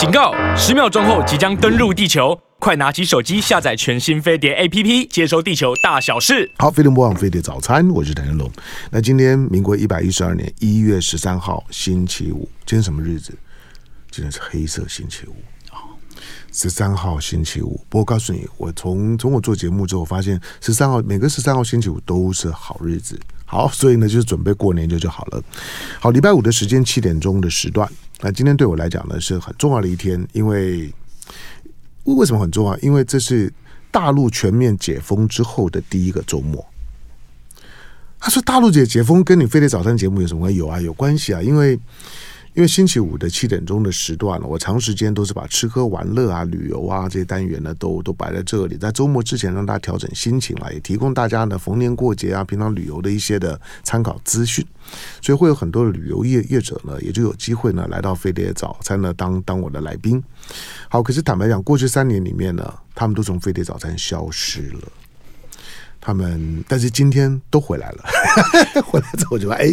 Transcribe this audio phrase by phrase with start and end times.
[0.00, 0.32] 警告！
[0.56, 6.50] 十秒钟后即将登陆地球，快拿起手机下载全新飞碟 APP，接收地球大小事。
[6.56, 8.50] 好，飞碟播放飞碟早餐，我是谭天龙。
[8.90, 13.36] 那今天民国一百一十二年一月十三号星期五，今天什么日子？
[14.10, 15.36] 今天是黑色星期五。
[16.50, 23.20] 十三号星期五，不过告诉你，我从从我做节目之后，发现十三号每个十三号星期五都是好日子。
[23.50, 25.42] 好，所以呢，就是准备过年就就好了。
[25.98, 27.90] 好，礼拜五的时间七点钟的时段，
[28.20, 30.94] 那今天对我来讲呢是很重要的一天，因为
[32.04, 32.78] 为什么很重要？
[32.78, 33.52] 因为这是
[33.90, 36.64] 大陆全面解封之后的第一个周末。
[38.20, 40.58] 他说：“大陆解解封跟你非得早餐节目有什么关系？
[40.58, 41.76] 有啊，有关系啊，因为。”
[42.54, 54.66] 因为星期五的七点钟的时段，我长时间都是把吃喝玩乐啊、旅游啊这些单元呢，都都摆在这里，在周末之前让大家调整心情来，也提供大家呢逢年过节啊、平常旅游的一些的参考资讯，
[55.22, 60.22] 所以会有很多旅游业业者呢，也就有机会呢来到飞碟早餐呢当当我的来宾。
[60.88, 64.80] 好，可是坦白讲，过去三年里面呢，他们都从飞碟早餐消失了。
[66.00, 68.04] 他们，但是今天都回来了。
[68.86, 69.70] 回来之后就说：“哎，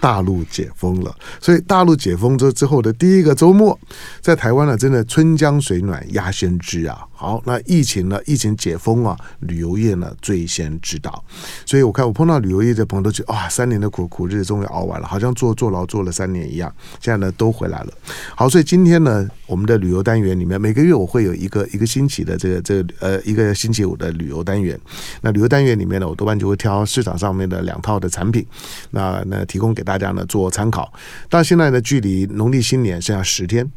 [0.00, 3.78] 大陆解封了。”所以大陆解封之之后的第一个周末，
[4.20, 7.06] 在台湾呢，真的春江水暖鸭先知啊。
[7.12, 8.20] 好，那疫情呢？
[8.26, 11.22] 疫情解封啊，旅游业呢最先知道。
[11.64, 17.92] 所以我看我碰到旅游业的朋友都觉得：“哇，三年的苦苦日子终于熬完了，好像坐坐牢坐了三年一样。”现在呢都回来了。
[18.34, 24.78] 好，所以今天呢，我们的旅游单元里面，每个月我会有一个一个星期的这个这个呃一个星期五的旅游单元。
[25.20, 25.67] 那旅游单元。
[25.74, 28.46] 里面呢，我多半就会挑市场上面的两套的产品，
[28.90, 30.92] 那那提供给大家呢做参考。
[31.28, 33.68] 到现在呢，距离农历新年剩下十天。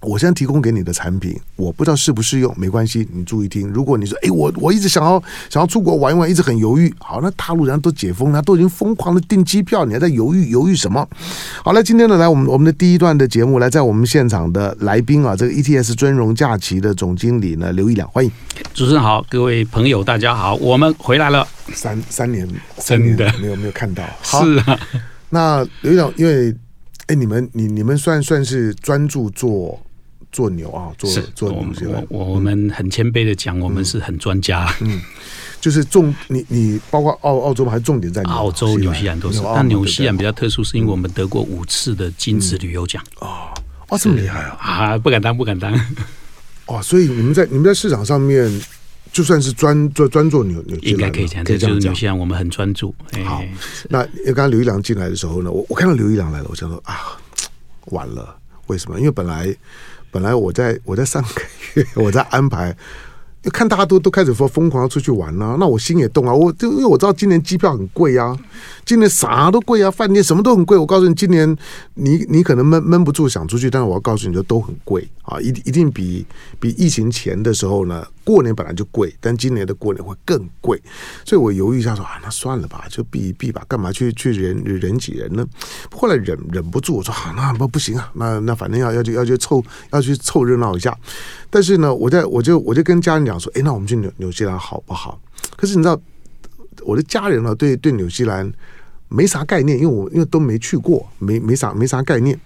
[0.00, 3.68] 我现在提供给你的产品，我不知道适不适用，没关系，你注意听。
[3.68, 6.92] 如果你说，哎，我我一直想要想要出国玩一玩，一直很犹豫。
[7.00, 11.04] 好，那大陆人都解封了，都已经疯狂的订机票，你还在犹豫犹豫什么？
[11.64, 18.30] 好了，今天呢，来我们我们的第一段的节目，来在我们现场的来宾啊，这个 ETS 尊荣假期的总经理呢，刘一良，欢迎。
[18.72, 24.78] 主持人好，各位朋友大家好，我们回来了，三三年，三年真的没有没有看到， 好是啊。
[25.30, 26.54] 那刘一良，因为
[27.08, 29.76] 哎，你们你你们算算是专注做。
[30.38, 34.72] 做牛啊，做做牛这个，我我们很谦卑的讲，我们是很专家。
[34.80, 35.00] 嗯，
[35.60, 43.02] 就是重你你包括澳澳洲还重点在澳洲、纽西兰都是，但纽西兰比较特殊，是因为我们得过五次的金子旅游奖。
[43.18, 43.48] 哦，
[43.88, 44.56] 哇，这么厉害啊！
[44.60, 45.74] 啊，不敢当，不敢当。
[46.66, 48.48] 哦，所以你们在你们在市场上面，
[49.10, 52.94] 就算是专做专做牛牛，应该可以讲，这就是纽西兰，我们很专注。
[53.24, 53.42] 好，
[53.88, 57.18] 那刚刚刘一良进来的时候呢，我我看到刘一良来了，我想说啊，
[57.86, 58.36] 完了，
[58.68, 59.00] 为什么？
[59.00, 59.52] 因为本来。
[60.10, 61.42] 本来我在我在上个
[61.74, 62.76] 月我在安排，
[63.52, 68.36] 看大家都都开始说疯狂要出去玩了、那我心也动啊，我就因为我知道今年机票很贵啊。
[68.84, 70.76] 今年啥都贵啊，饭店什么都很贵。
[70.76, 71.56] 我告诉你，今年
[71.94, 76.26] 你你可能闷闷不住想出去，但是我要告诉你，就都很贵啊，一一定比
[76.58, 80.78] 比疫情前的时候呢，过年本来就贵，但今年的过年会更贵。
[81.24, 85.46] 所以我犹豫一下说啊，那算了吧，就避一避吧，干嘛去去人人挤人呢？
[85.90, 90.94] 后来忍忍不住，我说啊，那不不行啊，那那反正要要去要去凑要去凑热闹一下。
[91.48, 95.18] 但是呢，我在我就我就跟家人讲说，哎，那我们去纽纽西兰好不好？
[95.56, 95.98] 可是你知道，
[96.82, 98.52] 我的家人呢，对对纽西兰。
[99.10, 102.38] 没啥概念，因为我因为都没去过，没没啥没啥概念，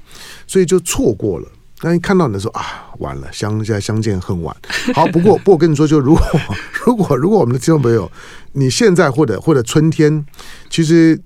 [0.46, 1.48] 所以就错过了。
[1.82, 4.56] 但一看到你的时候啊，完了，相现在相见恨晚。
[4.94, 6.22] 好，不过 不过我跟你说，就如果
[6.86, 8.08] 如果如果我们的听众朋友，
[8.52, 10.24] 你现在或者或者春天，
[10.70, 11.20] 其实。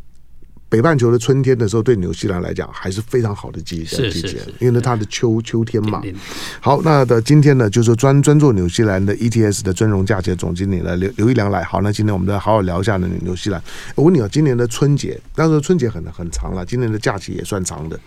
[0.69, 6.03] 北半球的春天的时候，对纽西兰来讲还是非常好的季节，季节，因为呢，它的秋秋天嘛。
[6.61, 11.63] 好，那的今天呢，就是专专做纽西兰的 ETS 的尊荣假期的总经理呢，刘刘一良来。
[11.63, 13.63] 好，那今天我们再好好聊一下呢纽西兰。
[13.95, 17.99] 我问你啊，今年的春节，那时候春节很很长了，今年的假期也算长的。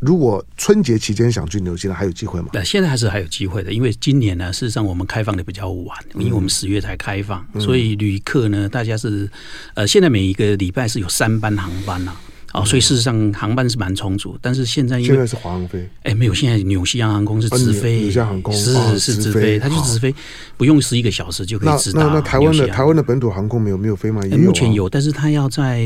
[0.00, 2.48] 如果春节期间想去纽西兰，还有机会吗？
[2.52, 9.28] 那现在还是还有机会的，因为今年呢，事实上我们开放的比较晚，因为我们十月才开放，嗯、所以旅客呢，大家是
[9.74, 12.16] 呃，现在每一个礼拜是有三班航班啊。
[12.54, 20.14] 哦，所以事实上航班是蛮充足，但是现在因为现在是华航飞，哎，没有，现在纽西兰航空是直飞，纽西兰航空是是直飞，它就直飞，
[20.56, 22.04] 不用十一个小时就可以直达。
[22.04, 24.22] 那那台湾的台湾的本土航空没有没有飞吗？
[24.38, 25.80] 目前有，但是它要在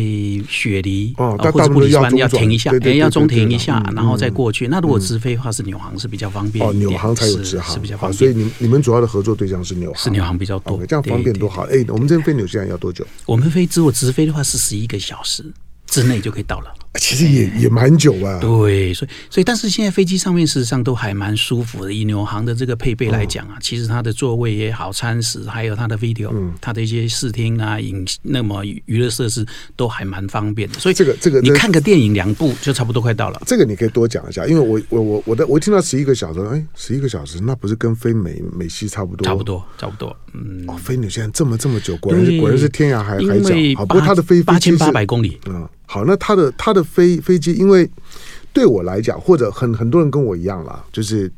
[0.48, 4.69] 雪梨哦，或者布里斯班要停一下，哎，要中停一下，然后再过去。
[4.69, 6.64] 那如果直飞的话，是纽航是比较方便。
[6.64, 8.19] 哦，纽航才有直航，是比较方便。
[8.19, 11.62] 所以你你们主要的合作对象是纽航，是纽航比较多，这样方便多好。
[11.64, 13.04] 哎，我们这边飞纽西兰要多久？
[13.26, 15.44] 我们飞如果直飞的话是十一个小时
[15.92, 16.74] 之内就可以到了。
[17.00, 18.38] 其实也也蛮久吧。
[18.38, 21.92] 对，所以所以，但是现在飞机上面事实上都还蛮舒服的。
[21.92, 26.30] 以纽航的这个配备来讲啊，其实它的座位也好，餐食还有它的 video，
[26.60, 29.44] 它的一些视听啊、影那么娱乐设施
[29.74, 30.78] 都还蛮方便的。
[30.78, 33.42] 所以这个这个，你看个电影两部就差不多快到了。
[33.46, 39.24] 这个你可以多讲一下，因为我我我我的我听到十一个小时，哎，十一个小时那不是跟飞美美西差不多？
[39.24, 40.14] 差不多，差不多。
[40.34, 43.54] 嗯，哦，飞纽现在这么这么久，果然是果然是天涯海海角。
[43.76, 45.66] 好，不过它的飞八千八百公里，嗯。
[45.84, 47.88] 好，那它的它的飞飞机，因为
[48.52, 51.31] 对我来讲，或者很很多人跟我一样啦，就是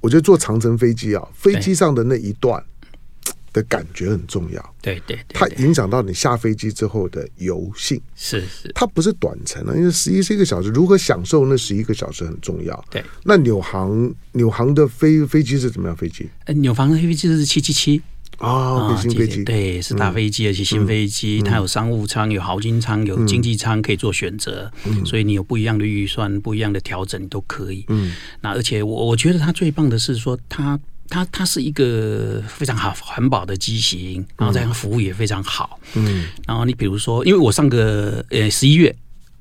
[0.00, 2.62] 我觉得坐长城飞机啊，飞机上的那一段
[3.52, 4.74] 的感觉很重要。
[4.80, 8.00] 对对，对，它影响到你下飞机之后的油性。
[8.14, 12.84] 是是，它不是短程的，因为十一是一个小时，如何享受那十一个小时很重要。
[12.90, 16.28] 对，那纽航纽航的飞飞机是怎么样飞机？
[16.46, 18.00] 呃，纽航的飞机是七七七。
[18.40, 24.70] 哦，新飞机对，是大飞机，而且新飞机，它有商务舱、有豪金舱、有经济舱可以做选择，
[25.04, 27.84] 所以你有不一样的预算、不一样的调整都可以。
[27.88, 35.78] 嗯，那而且我我觉得它最棒的是说，它它它是一个非常好环保的机型，然后这样服务也非常好。
[35.94, 38.94] 嗯，然后你比如说，因为我上个呃十一月。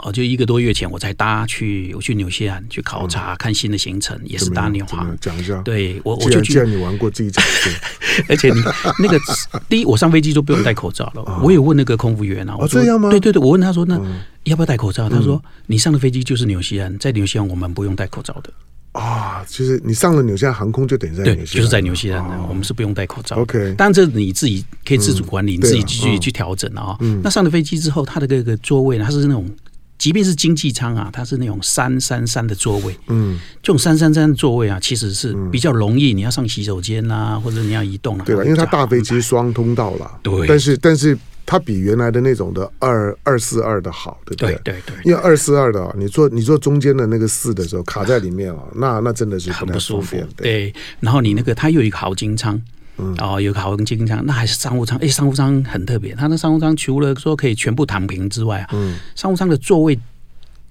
[0.03, 5.15] 哦，就一个多月前我才搭去，我去纽西兰去考察看新的行程，也是搭纽航。
[5.19, 7.79] 讲一下，对我我就既然你玩过自己讲一下，
[8.29, 8.61] 而且你
[8.97, 9.19] 那个
[9.67, 11.41] 第一，我上飞机就不用戴口罩了。
[11.43, 13.09] 我有问那个空服员啊，哦这样吗？
[13.09, 13.99] 对对对，我问他说，那
[14.45, 15.09] 要不要戴口罩？
[15.09, 18.51] 他说你上的飞机就是纽西兰，在纽西兰我们不用戴口罩的。
[18.93, 23.35] 啊，就是你上了纽西兰航空就等于在纽西兰，就是在纽西兰呢，我们是不用戴口罩。
[23.35, 26.97] OK，当然这你自己可以自主管理，你自己去去调整啊。
[27.21, 29.45] 那上了飞机之后，它的这个座位呢，它是那种。
[29.99, 38.43] 即便是经济舱啊，它是那种三三三的座位，嗯，这种三三三的座位啊，其实是比较容易，你要上洗手间啊，或者你要移动啊，对吧？
[38.45, 41.15] 因为它大飞机双通道了，对，但是但是
[41.45, 44.59] 它比原来的那种的二二四二的好，对不对？
[44.63, 50.17] 对对，因为二四二的，你坐你坐中间的那个四的时候卡在里面啊，那那真的是很不舒服。
[50.37, 52.59] 对，然后你那个它又有一个豪金舱。
[52.99, 54.97] 嗯、哦，有个豪经济舱，那还是商务舱。
[54.99, 59.97] 哎，商务舱很特别，它那商务舱除了说可以全部躺平之外啊，嗯、商务舱的座位。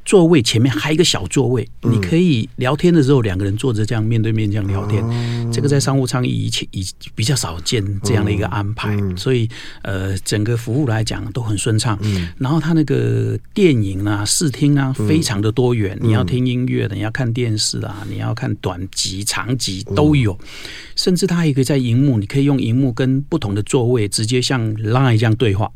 [0.08, 5.05] 座位前面还有一个小座位，嗯、你可以聊天的时候两个人坐着这样面对面这样聊天。
[5.05, 6.82] 哦、这个在商务舱以前以
[7.14, 9.46] 比较少见这样的一个安排，嗯、所以
[9.82, 11.99] 呃整个服务来讲都很顺畅。
[12.00, 20.32] 嗯、然后它那个电影啊、视听啊非常的多元，嗯、你要听音乐的，你要看电视啊，你要看短集、长集都有。
[20.32, 20.46] 嗯、
[20.96, 25.70] 甚至它还可以在荧幕，你可以用荧幕跟不同的座位直接像 Line 这样对话。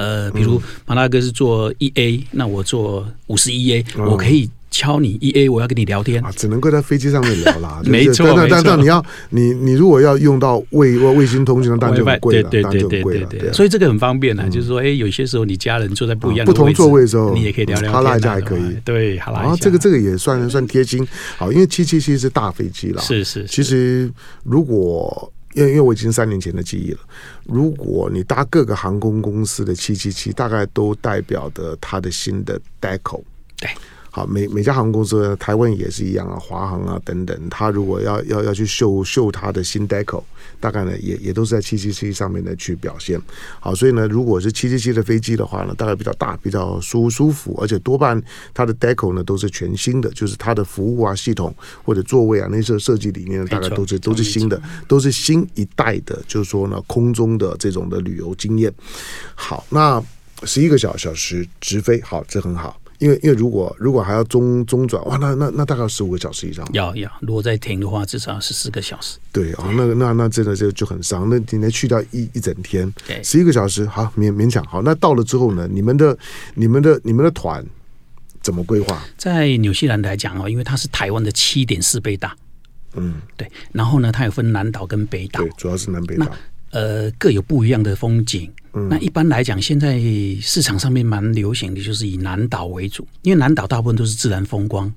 [0.00, 7.82] 呃，比如马大哥是坐一 A，那我坐五十一 A，我可以敲你一 A，我要跟你聊天啊，只能够在飞机上面聊啦。
[7.84, 13.26] 没错，但但但你要你你如果要用到卫卫星通讯，当然就很贵了，当然就很贵了。
[13.26, 18.76] 对，所以这个很方便呢，就是说，哎，有些时候你家人坐在不一样的不同座位的时候，你也可以聊聊天，哈拉一下还可以。
[18.84, 19.56] 对，哈拉一下。
[19.56, 21.06] 这个这个也算算贴心。
[21.36, 23.44] 好，因为七七七是大飞机了，是是。
[23.46, 24.10] 其实
[24.44, 27.00] 如果因为因为我已经三年前的记忆了。
[27.44, 33.22] 如果你搭各个航空公司的七七七，大概都代表的它的新的 deco。
[33.56, 33.70] 对。
[34.10, 40.22] 好，每每家航空公司，台湾也是一样啊，华航啊等等，他如果要要要去秀秀他的新 deco，
[40.58, 43.20] 大概呢也也都是在七七七上面呢去表现。
[43.60, 48.20] 好，所以呢，如果是七七七的飞机的话呢，大概比较大，比较舒舒服，而且多半
[48.52, 51.54] 它的 deco 呢都是全新的，就是它的服务啊、系统
[51.84, 58.72] 或者座位啊那些设计理念，大概都是都是新的，都是新一代的，就是说呢，空中的这种的旅游经验。
[59.36, 60.02] 好，那
[60.42, 62.79] 十一个小小时直飞，好，这很好。
[63.00, 66.66] 因为因为如果如果还要中中转哇，那那那大概十五个小时以上。
[66.72, 69.18] 要要，如果再停的话，至少要十四个小时。
[69.32, 71.28] 对啊，那那那真的就就很伤。
[71.28, 72.92] 那今天去掉一一整天，
[73.24, 74.82] 十一个小时，好勉勉强好。
[74.82, 75.66] 那到了之后呢？
[75.70, 76.16] 你们的
[76.54, 77.64] 你们的你们的团
[78.42, 79.02] 怎么规划？
[79.16, 82.36] 在纽西兰来讲哦，因为它是台湾的七点四倍大。
[82.94, 83.50] 嗯，对。
[83.72, 86.26] 然后呢，它有分南岛跟北岛，对，主要是南北岛。
[86.70, 88.50] 呃，各有不一样的风景。
[88.72, 90.00] 嗯、那一般来讲，现在
[90.40, 94.92] 市场上面蛮流行的就是以南岛为主，因为南岛大部分都是自然风光。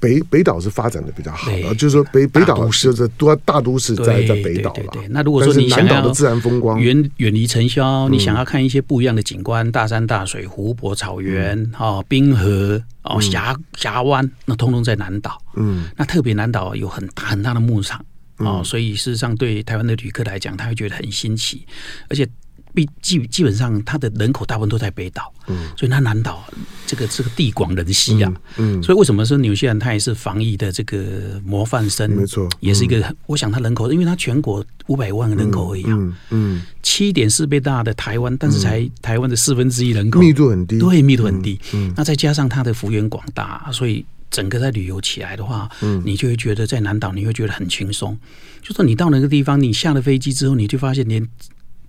[0.00, 4.92] 北北岛是发展的比较好的，就是说北北岛是多大都市在在北岛了。
[5.08, 15.40] 那如果说你想要的自然风光，远远离尘嚣，你想要看一些不一样的景观，大山大水、湖泊、草原、哦冰河、哦峡峡湾，那通通在南岛。
[15.54, 18.04] 嗯，那特别南岛有很大很大的牧场。
[18.38, 21.64] 哦，所以事实上对台湾的旅客来讲，他会觉得很新奇，
[22.10, 22.28] 而且
[22.76, 26.44] 必基基本上它的人口大部分都在北岛，嗯，所以它南岛
[26.86, 32.10] 这个这个地广人稀啊，嗯，所以为什么说纽西兰它也是防疫的这个模范生？
[32.10, 44.04] 没错，也是一个，我想它人口，因为它全国五百万人口而已啊，嗯，七点四倍大的台湾，但是才台湾的四分之一人口，密度很低，对，密度很低，嗯，那再加上它的幅员广大，所以。
[44.28, 48.18] 整个在旅游起来的话，嗯，你就会觉得在南岛你会觉得很轻松。
[48.60, 51.26] 就说你到那个地方，你下了飞机之后，你就发现连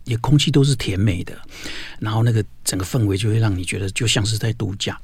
[0.08, 1.38] 连空气都是甜美的，
[2.00, 4.98] 然后那个整个氛围就会让你觉得就像是在度假。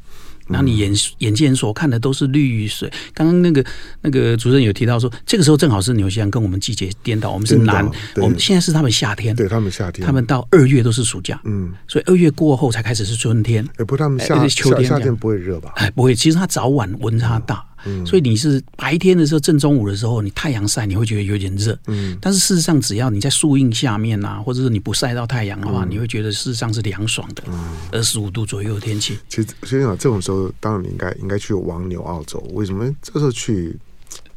[0.46, 2.92] 然后你眼眼见所看的都是绿水。
[3.14, 3.66] 刚刚那个
[4.02, 13.66] 那个主任有提到说，这个时候正好是纽西兰跟我们季节颠倒，我们是南，我们现在是他们夏天，对他们夏天，他们到二月都是暑假，嗯，所以二月过后才开始是春天。
[13.78, 15.72] 哎，不，他们夏秋天夏天不会热吧？
[15.78, 17.66] 哎，不会，其实它早晚温差大。
[17.86, 21.78] 嗯、所以你是白天的时候，正中午的时候，你太阳晒，你会觉得有点热。
[21.88, 27.44] 嗯，但是事实上，只要你在树荫下面啊，或者是你不晒到太阳的话，嗯、你会觉得事实上是凉爽的。
[27.48, 29.18] 嗯，二十五度左右的天气。
[29.28, 32.40] 其实，所以讲这种时候，当然你应该应该去王牛澳洲。
[32.54, 33.78] 为什么这时候去？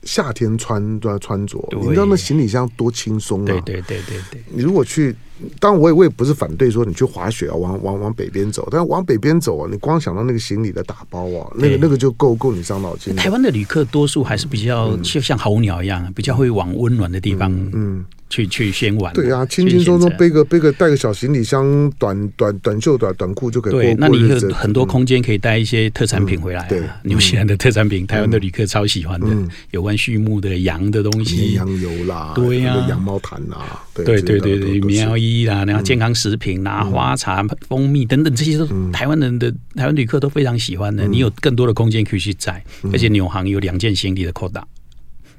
[0.02, 3.46] 夏天穿都要穿着，你知道那行李箱多轻松啊！
[3.46, 4.40] 对对对对对。
[4.52, 5.12] 你如果去，
[5.58, 13.14] 当然我也我也不是反对说你去滑雪啊，往往往北边走，但是往北边走啊，你光想到那个行李的打包啊，那个那个就够够你伤脑筋。
[13.16, 17.52] 台湾的旅客多数还是比较就像候鸟一样，嗯、比较会往温暖的地方。
[17.52, 17.70] 嗯。
[17.74, 23.80] 嗯去去先玩，对啊，轻轻松松背个背个带个小行李箱，短短短袖短短裤就可以过。
[23.80, 26.66] 对，那你有很多空间可以带一些特产品回来。
[26.68, 29.28] 对，纽西兰的特产品，台湾的旅客超喜欢的，
[29.70, 41.06] 有关畜牧的羊的东西，羊油啦，对呀，羊毛毯啦，对对对对，棉毛衣啦，然后健康食品啦，花茶、蜂蜜等等，这些都台湾人的台湾旅客都非常喜欢的。
[41.06, 44.66] 你有更多的空间可以去载，而且纽航有两件行李的扩大，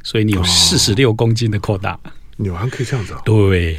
[0.03, 1.99] 所以你有四十六公斤的扩大。
[2.37, 3.21] 纽航可以这样子啊？
[3.25, 3.77] 对，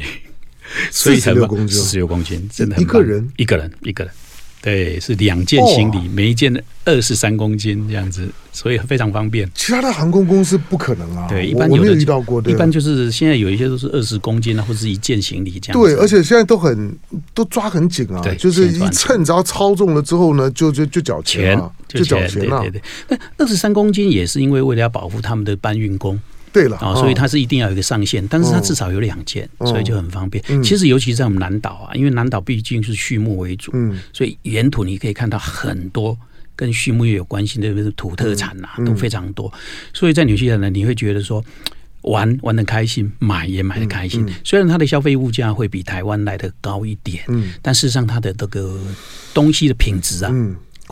[0.91, 4.13] 四十六公斤，四十六公斤，真的很一个人，一个人，一个人，
[4.61, 9.49] 对，是两件行李，哦、每一件二十三公斤这样子，所以非常方便。
[9.55, 15.81] 其他的航空公司不可能啊，对，一般有没有遇到过，对，一般就是现在有一些都是二十公斤啊，或者是一件行李这样。
[15.81, 16.93] 对，而且现在都很
[17.33, 22.59] 都抓很紧啊，对就是一称，只要超重了之后呢，就就就缴钱啊，就缴钱啊。
[22.59, 26.19] 对对对，那二十三公斤也是因为为了要保护他们的搬运工。
[26.51, 30.43] 对了啊，所以它是一定要有一个上限，但是它至少有两件，所以就很方便。
[30.63, 33.71] 其实尤其在我们南岛啊，因为南岛毕竟是畜牧为主，
[34.13, 36.17] 所以沿途你可以看到很多
[36.55, 39.51] 跟畜牧业有关系的，土特产啊，都非常多。
[39.93, 41.43] 所以在纽西兰呢，你会觉得说
[42.01, 44.25] 玩玩的开心，买也买的开心。
[44.43, 47.23] 虽然它的消费物价会比台湾来的高一点，
[47.61, 48.79] 但事实上它的这个
[49.33, 50.33] 东西的品质啊。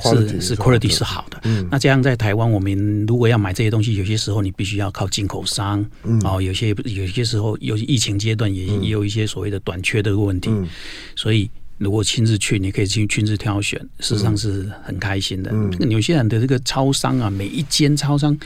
[0.01, 10.68] 是是 quality 是好的，嗯，那这样在台湾，我们如果要买这些东西，有些时候你必须要靠进口商，嗯，哦，有些有些时候，有些疫情阶段也也有一些所谓的短缺的问题，嗯，
[11.16, 11.50] 所以
[11.80, 15.50] 如果亲自去，你可以去亲自挑选，事实上是很开心的。
[15.51, 18.38] 嗯，这个纽西兰的这个超商啊，每一间超商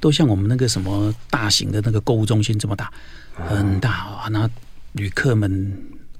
[0.00, 2.92] 都像我们那个什么大型的那个购物中心这么大，
[3.34, 4.48] 很大啊，那
[4.92, 5.72] 旅客们。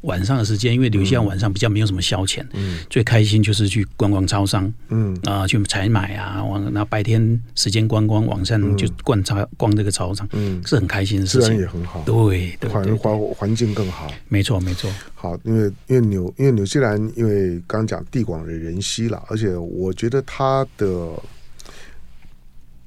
[0.03, 5.19] 晚上的时间，因为纽西兰晚上比较没有什么消遣，嗯，最开心就是去逛逛超商，嗯。
[5.25, 14.91] 啊，去采买啊，往那白天时间观光，晚上就逛超逛这个超商，嗯，是很开心的事情，自然也很好，对，环环环境更好，没错没错。
[15.15, 21.11] 好，因为因为纽因为纽西兰，因为刚讲地广人稀了，而且我觉得它的。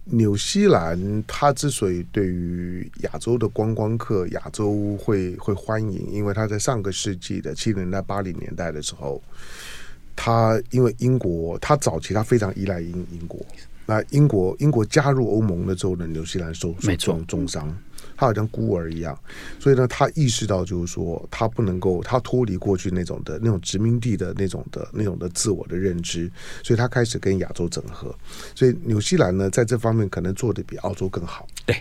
[0.06, 9.22] 纽西兰，它之所以对于亚洲的观光客，亚洲会会欢迎，因为它在上个世纪的七零年代、八零年代的时候，
[10.16, 13.40] 它因为英国，它早期它非常依赖英英国，
[13.86, 17.74] 那英国英国加入欧盟了之后呢，纽西兰受受重重伤。
[18.22, 19.20] 他好像孤儿一样，
[19.60, 28.16] 所以呢，他意识到就是说，他不能够，他脱离过去那种的那种殖民地的那种的那种的自我的认知，所以他开始跟亚洲整合。
[28.54, 31.76] 所以纽西兰呢，在这方面可能做的比澳洲更好，对，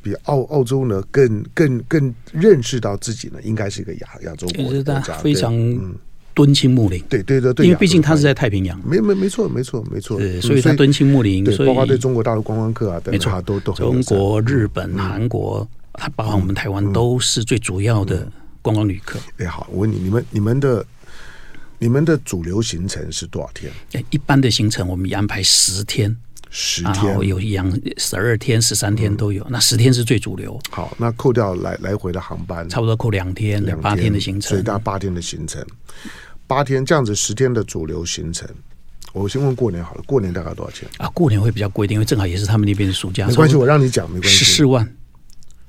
[0.00, 5.94] 比澳澳洲呢更更更认识到自己呢应该是一个亚亚洲国家，非常嗯。
[6.36, 13.40] 敦亲睦邻，对对对对，因为毕竟他是在太平洋，没没没错没错没错，所以他敦亲睦邻，包括对中国大陆观光客啊，没错。
[13.40, 19.18] 都都中国、日本、韩国，它包括我们台湾都是最主要的观光旅客。
[19.38, 20.84] 哎，好，我问你，你们你们的
[21.78, 23.72] 你们的主流行程是多少天？
[24.10, 26.14] 一般的行程我们安排十天，
[26.50, 27.18] 十天。
[27.26, 30.60] 有养十二天、十三天都有，那十天是最主流。
[30.70, 35.64] 好，那扣掉来来回的航班，差不多扣两天，两八天的行程，所以大概八天的行程。
[36.46, 38.48] 八天这样子，十天的主流行程，
[39.12, 40.02] 我先问过年好了。
[40.06, 41.08] 过年大概多少钱啊？
[41.14, 43.26] 过年会比较贵一点，因为正好也是他们那边的暑假。
[43.26, 44.38] 没关系，我让你讲，没关系。
[44.38, 44.88] 十四万，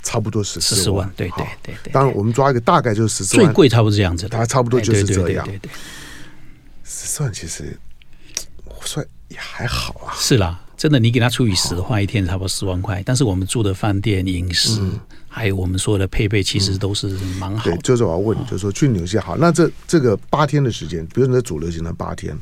[0.03, 1.91] 差不多十十四万，对对对对。
[1.91, 5.45] 当然，我们抓一个大概就是十四万，最贵差不多这样子，它差不多就是这样。
[5.45, 5.71] 对对，
[6.83, 7.77] 十四万其实
[8.65, 10.13] 我算也还好啊。
[10.15, 13.01] 是啦，真的，你给他除以十的话，一天差不多十万块。
[13.03, 14.79] 但是我们住的饭店、饮食，
[15.27, 17.07] 还有我们所有的配备，其实都是
[17.39, 17.63] 蛮好。
[17.63, 22.37] 对，就是我要问你，就是说去纽西兰好，那这这个八天的时间，比如说你在主流型的八天，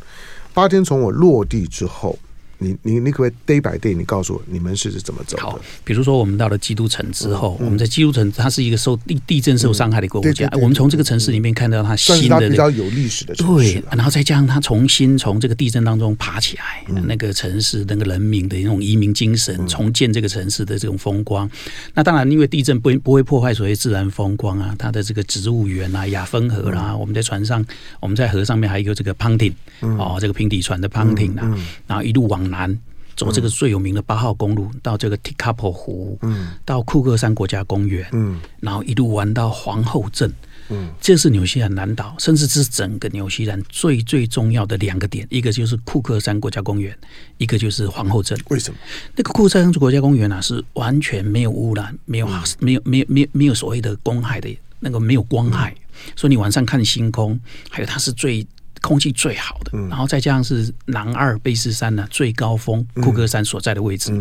[0.54, 2.20] 八天从我落地之后。
[2.58, 3.96] 你你你可不可以 day by day？
[3.96, 5.44] 你告诉我你们是怎么走的？
[5.44, 10.30] 好，比如说我们到了基督城之后，嗯嗯、我们在基督城，它是一个受地地震受伤害的国家。
[10.30, 21.50] 嗯、对对对对，我们从这个城市里面看到它新的、比较有历史的城市，对，然后再加上它重新从这个地震当中爬起来，嗯、那个城市那个人民的那种移民精神，嗯、重建这个城市的这种风光。
[21.94, 27.64] 那当然，因为地震不不会破坏所谓自然风光啊，它的这个植物园啊、雅风河啦、我们在船上，
[28.00, 31.58] 我们在河上面还有一个这个 Ponting、哦，这个平底船的 p o n t i n g 啊，
[31.88, 32.78] 然后一路往南。
[33.18, 40.30] 走这个最有名的八号公路，嗯、到这个 Tikapo 湖，嗯，到库克山国家公园，嗯，然后一路玩到皇后镇，
[40.68, 46.94] 嗯，这是纽西兰南岛，甚至是整个纽西兰最最重要的两个点，一个就是库克山国家公园，
[47.38, 48.38] 一个就是皇后镇。
[48.50, 48.78] 为什么？
[49.16, 54.50] 那个库克山国家公园呢、啊，是完全没有污染，没有、嗯、没有没有没有没有所谓的公害的
[54.82, 58.46] 那个没有光害，嗯、所以你晚上看星空，还有它是最。
[58.86, 64.14] 空气最好的，然后再加上是南阿尔卑斯山呢最高峰库克山所在的位置。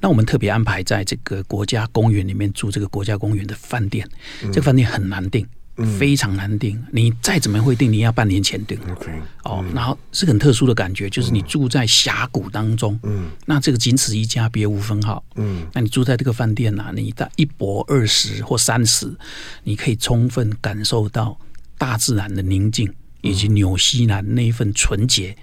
[0.00, 4.08] 那我们特别安排在这个国家公园里面住这个国家公园的饭店。
[4.42, 5.46] 嗯、这个饭店很难订，
[5.76, 6.82] 嗯、非常难订。
[6.90, 8.76] 你再怎么会订，你要半年前订。
[8.80, 12.98] Okay, 哦，然后是很特殊的感觉，就是你住在峡谷当中。
[13.02, 15.22] 嗯，那这个仅此一家，别无分号。
[15.36, 19.14] 嗯，那你住在这个饭店呢、啊，你的一博二十或三十，
[19.62, 21.38] 你可以充分感受到
[21.76, 22.92] 大自然的宁静。
[23.22, 25.34] 以及纽西兰那一份纯洁，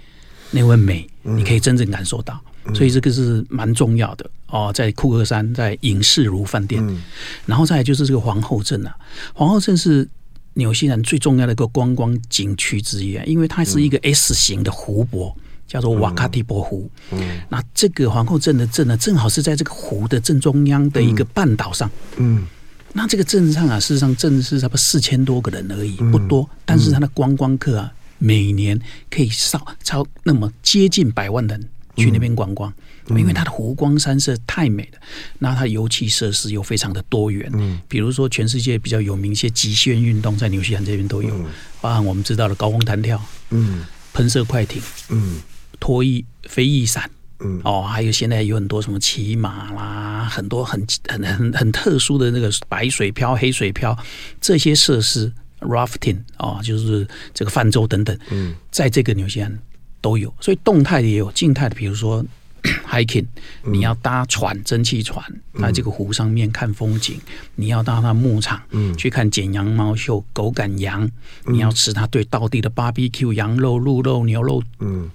[0.52, 4.70] 那份美，你可以真正感受到，嗯、所以这个是蛮重要的哦。
[4.72, 7.02] 在库克山，在影视如饭店，嗯、
[7.44, 8.94] 然后再来就是这个皇后镇啊。
[9.34, 10.08] 皇后镇是
[10.54, 16.90] 纽西兰最重要的一个观光景区之一啊，因为它是一个 S 型的湖泊，叫做瓦卡蒂博湖。
[17.10, 21.90] 嗯，那这个皇后镇的镇呢，正好是在这个湖的正中央的一个半岛上。
[22.16, 22.46] 嗯。
[22.92, 26.42] 嗯那这个镇上啊，事实上镇是差不多四千多个人而已，不多。
[26.42, 28.78] 嗯、但是它的观光客啊，每年
[29.08, 32.72] 可以少超那么接近百万人去那边观光，
[33.08, 34.98] 嗯、因为它的湖光山色太美了。
[35.38, 41.46] 那它游憩设施又非常的多元，嗯，比如说全世界比较有名一些极限运动，在纽西兰这边都有，嗯、
[41.80, 45.40] 包含我们知道的高空弹跳，嗯，喷射快艇，嗯，
[45.78, 47.08] 拖翼飞翼伞。
[47.40, 47.60] 嗯。
[47.64, 53.96] 哦，还有现在有很多什么骑马啦，很多很很很很特殊的那个白水漂、黑水漂
[54.40, 59.58] 这些设施，rafting 哦，就是这个泛舟等等，嗯，在这个纽西兰
[60.00, 62.24] 都有，所以动态的也有，静态的，比如说
[62.86, 63.26] hiking，
[63.64, 65.24] 你要搭船，蒸汽船，
[65.58, 67.18] 在这个湖上面看风景，
[67.54, 71.10] 你要到它牧场，嗯，去看剪羊毛秀、狗赶羊，
[71.46, 75.10] 你要吃它对道地的 barbecue 羊肉、鹿肉、牛肉，嗯。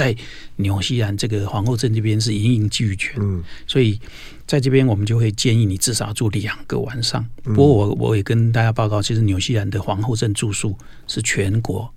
[0.00, 0.16] 在
[0.56, 4.00] 纽西兰这个皇后镇这边是一应俱全，嗯，所以
[4.46, 7.22] 在这边我们就会建议你至少住两个晚上。
[7.44, 10.74] 不过我我也跟大家报告，其实纽西兰的皇后镇住宿
[11.06, 11.92] 是全国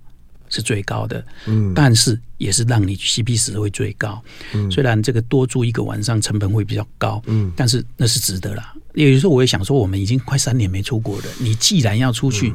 [0.50, 4.22] 是最高的，嗯，但是也是让你 CP 值会最高。
[4.52, 8.74] 嗯，虽然这个多住一个晚上成本会比较高，嗯，但是那是值得啦。
[8.92, 12.52] 有时候我也想说，我们已经快三年没出国了，你既然要出去，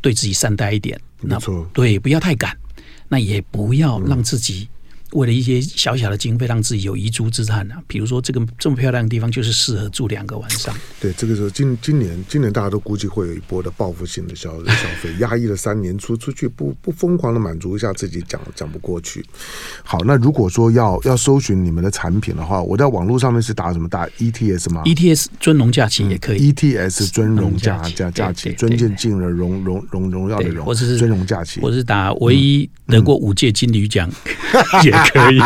[0.00, 1.38] 对自己善待一点，那
[1.74, 2.56] 对，不要太赶。
[3.14, 4.68] 那也不要让自己
[5.12, 7.80] 为了一些小小的经费，让自己有遗珠之憾啊。
[7.86, 10.74] 比如说，这个这么漂亮的地方，就是适合住两个晚上。
[10.98, 19.24] 对，这个时候今今年今年大家都估计会有一波的报复性的消消费，压抑了三年出出去不不疯狂的满足一下自己，讲讲不过去。
[19.84, 23.88] 好，那如果说要要搜寻你们的产品的话，我在网络上面是打什么？
[23.88, 26.52] 打 ETS 吗？ETS 尊荣假期也可以。
[26.52, 34.10] ETS 尊荣假假假期，尊敬敬的荣荣荣荣耀的荣，或者是尊荣假期，或者是打唯一得过五届金鱼奖
[34.84, 35.40] 也可以。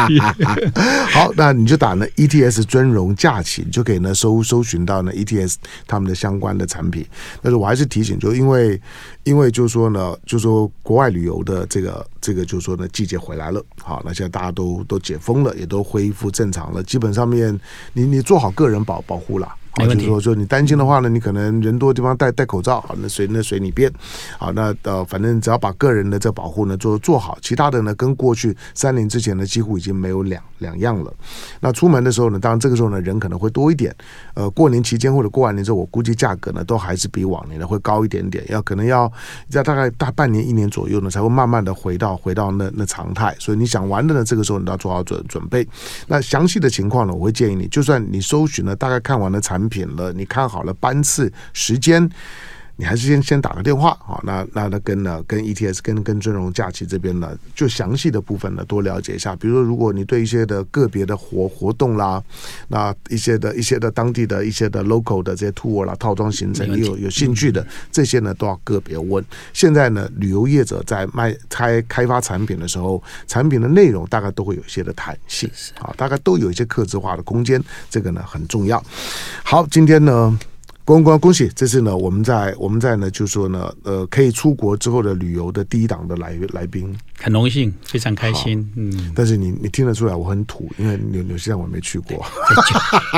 [1.13, 5.55] 好，那你就打呢 ETS 尊荣假期，你就可以呢搜搜寻到呢 ETS
[5.87, 7.07] 他们的相关的产品。
[7.41, 8.81] 但是我还是提醒，就因为
[9.25, 17.59] 因为就是说呢，就是说国外旅游的这个这个就是说呢季节回来了，好，那现在大家都都解封了，也都恢复正常了，基本上面
[17.93, 19.39] 你你做好个人保保护
[19.77, 19.95] 了。
[19.95, 23.93] 就是说，说你担心的话呢，你可能人多的地方戴戴口罩，好，那随那随你便，
[24.39, 31.13] 好，那呃，反正只要把个人的这保护呢做做好，其他的呢跟过去三年之前呢几乎已经没有两两样了。
[31.61, 33.95] 那出门的时候呢，当然这个时候呢人可能会多一点，
[34.39, 39.13] 呃，过年期间或者过完年之后，我估计价格呢都还是比往年的会高一点点，要可能要
[39.51, 43.35] 在大概大半年一年左右呢才会慢慢的回到回到那那常态。
[43.41, 45.67] 所以你想玩的呢，这个时候你都要做好准准备。
[46.07, 52.09] 那详细的情况呢，我会建议你，就算你搜寻了大概看完了产品了，你看好了班次时间。
[52.81, 59.35] 你还是先先打个电话啊，那那那跟呢跟 ETS 跟跟尊荣假期这边呢，就详细的部分呢多了解一下。
[59.35, 62.23] 比如说，如果你对一些的个别的活活动啦，
[62.69, 69.25] 那一些的一些的当地的一些的 local 的这些 tour 啦套装行程，你有有兴趣的这些呢都要个别问。
[69.53, 77.61] 现在呢，旅游业者在卖开开发产品的时候，产品的内容大概都会有一些的弹性啊，大概都有一些客制化的空间，
[77.91, 78.81] 这个呢很重要。
[79.43, 80.39] 好，今天呢。
[80.89, 81.47] 恭恭恭喜！
[81.55, 88.67] 这次呢，我们在我们在呢，就是说呢，呃，可以出国之后的旅游的第一档的来来宾，很荣幸，非常开心。
[88.77, 92.25] 嗯，但是你你听得出来我很土，因为纽纽西兰我没去过，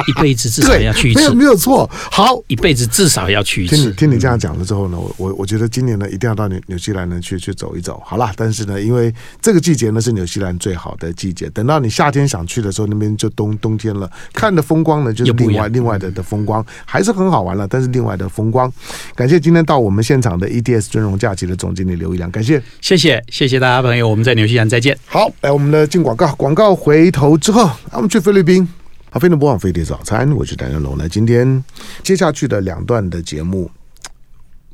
[0.08, 1.88] 一辈子至少要去一次，没有没有错。
[2.10, 3.76] 好，一辈子至少要去一次。
[3.76, 8.02] 听你听你这样讲了之后呢，我我我觉得今年呢一定要到纽纽西兰呢去去走一走。
[8.04, 17.68] 好啦，但是呢，因为这个季节呢是纽西兰最好的季节，等到你夏天想去的时候，那边就冬冬天了，看的风光呢就是另外另外的的风光，还是很好玩了。
[17.68, 18.72] 但是另外的风光，
[19.14, 24.96] 感谢今天到我们现场的 EDS 尊荣假期的总经理刘一良，感谢，谢谢，谢谢大家朋友，我们在纽西兰再见。
[25.04, 28.66] 好，来我们的进广告，广告回头之后，我们去菲律宾。
[29.10, 30.96] 好，非常播放飞碟早餐，我是谭仁龙。
[30.96, 31.64] 那今天
[32.04, 33.68] 接下去的两段的节目，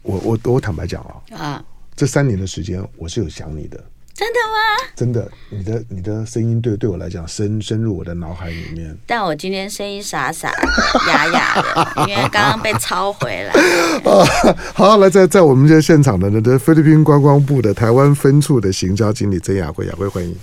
[0.02, 3.82] 我我我坦白讲啊，啊，这三年的时间，我是有想你的。
[4.16, 4.90] 真的吗？
[4.96, 8.96] 真的，你的你的声音对对我来讲深深入我的脑海里面。
[9.06, 10.66] 但我今天声音傻傻的、
[11.06, 13.52] 哑哑的，因为刚刚被抄回来。
[14.10, 20.34] 啊，好，来在在我们这现场的呢，的菲律宾观光部的台湾分处的行销经理曾雅慧，雅慧欢迎。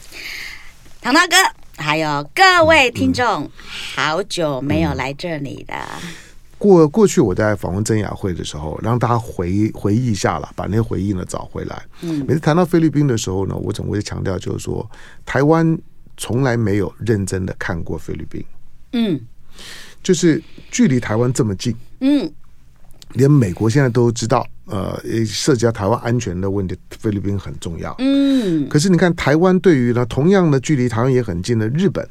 [1.02, 1.36] 唐大哥，
[1.76, 3.52] 还有各位听众，嗯、
[3.96, 5.76] 好久没有来这里了。
[6.04, 6.10] 嗯
[6.64, 11.84] 过过去我在访问曾雅慧的时候，让大家回回忆一下了，把那些回忆呢找回来。
[12.02, 14.90] 嗯，每次谈到菲律宾的时候呢，我总会强调就是说，
[15.26, 15.78] 台湾
[16.16, 18.42] 从来没有认真的看过菲律宾。
[18.94, 19.20] 嗯，
[20.02, 22.32] 就是距离台湾这么近，嗯，
[23.12, 27.94] 连美国现在都知道，呃，涉及到台湾安全的问题，菲律宾很重要。
[28.00, 32.08] 嗯，可是你看台湾对于呢，同样的距离台湾也很近的日本。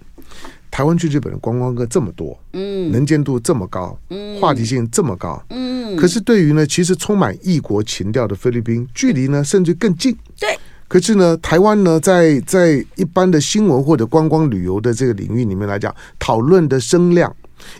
[0.72, 10.58] 台湾去日本的观光客这么多，嗯，能见度这么高，嗯，话题性这么高，嗯，可是对于呢，其实充满异国情调的菲律宾，距离呢甚至更近，对。
[10.88, 17.34] 可是呢，台湾呢，在在一般的新闻或者观光旅游的这个领域里面来讲，讨论的声量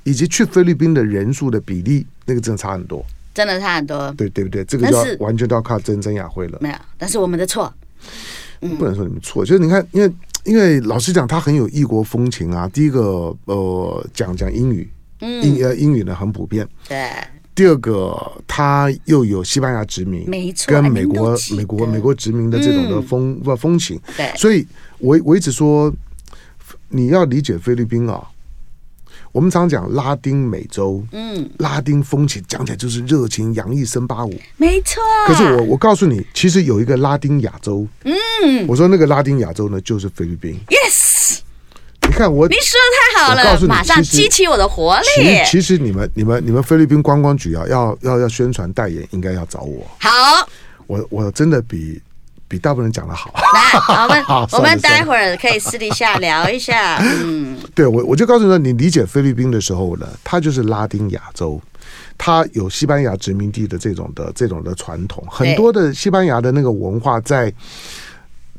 [0.05, 3.03] 以及去菲律宾的人数的比例，那个真的差很多，
[3.33, 4.63] 真的差很多，对对不对？
[4.67, 6.59] 这个就要完全都要靠曾曾雅慧了。
[6.61, 7.73] 没有，但是我们的错，
[8.61, 10.13] 不能说你们错，就是你看，因为。
[10.45, 12.69] 因为老实讲，他很有异国风情啊。
[12.69, 16.69] 第一个，呃，讲讲英语，英呃英语呢很普遍。
[16.89, 17.09] 对。
[17.55, 24.01] 第二个，他又有西班牙殖民，没错，跟美国美国美国殖民的这种的风不风情。
[24.17, 24.33] 对。
[24.37, 24.67] 所以
[24.99, 25.93] 我我一直说，
[26.89, 28.27] 你要理解菲律宾啊。
[29.33, 35.03] 我们常讲拉丁美洲，嗯，拉丁风情讲起来就是热情洋溢森巴舞，没错。
[35.27, 40.61] 可是我我告诉你，其实有一个拉丁亚洲，嗯，我说那个拉丁亚洲呢，就是菲律宾。
[40.69, 41.39] Yes，
[42.03, 45.41] 你看我，你说的太好了，我告诉你，马上激起我的活力。
[45.47, 49.87] 其实你们、你们、你们菲律宾观光局啊，要要要宣传代言，应该要找我。
[49.99, 50.11] 好，
[50.87, 52.01] 我我真的比。
[52.53, 53.33] 比大部分人讲的好。
[53.33, 56.99] 来，我们 我们待会儿可以私底下聊一下。
[57.01, 61.59] 嗯，对我我就告诉你说，你理解菲律宾的时候呢，它就是拉丁亚洲，
[62.19, 67.51] 它有西班牙殖民地的这种的这种的传统，很多的西班牙的那个文化在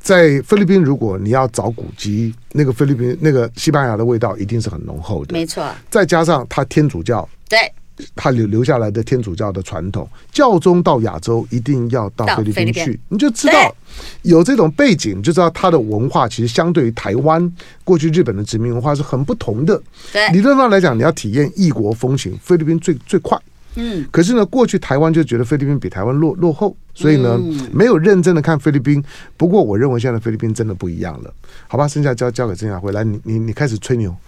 [0.02, 0.82] 在菲律宾。
[0.82, 5.64] 如果你要找古籍，那个菲律宾那个西班牙的味道一定是很浓厚的，没错。
[5.92, 7.72] 再加上它天主教，对。
[8.16, 13.76] 他留留下来的天主教的传统，教宗到亚洲一定要到菲律宾去，你就知道
[14.24, 17.52] 有这种背景，就知道他的文化其实相对于台湾
[17.84, 19.82] 过去日本的殖民文化是很不同的。
[20.12, 23.40] 对，理论上来讲，你要体验异国风情，菲律宾最最快。
[23.76, 27.40] 嗯，可是呢，过去台湾就觉得菲律宾比台湾落落后，所以呢，
[27.72, 29.04] 没有认真的看菲律宾。
[29.36, 31.34] 不过，我认为现在菲律宾真的不一样了，
[31.68, 31.88] 好吧？
[31.88, 34.16] 剩下交交给郑雅慧来，你你你开始吹牛，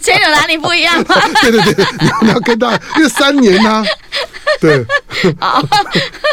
[0.00, 1.02] 吹牛哪里不一样？
[1.42, 1.84] 对对对，
[2.22, 3.84] 你要跟他，因为三年呢、啊。
[4.60, 4.84] 对，
[5.38, 5.62] 好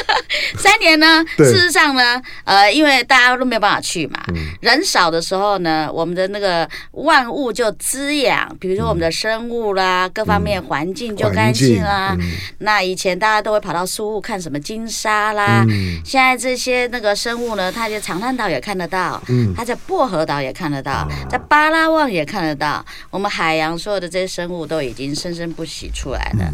[0.57, 1.23] 三年呢？
[1.37, 4.19] 事实上呢，呃，因为大家都没有办法去嘛，
[4.61, 12.15] 人少的时候呢，我们的那个万物就滋养，比如说我们的生物啦，各方面环境就干净啦。
[12.59, 15.65] 那以前大家都会跑到苏雾看什么金沙啦，
[16.05, 19.21] 现在这些那个生物呢，它在长滩岛也看得到，
[19.55, 22.85] 它在薄荷岛也看得到，在巴拉望也看得到。
[23.09, 26.51] 我们海洋所有的这些生物都已经生生不息出来了。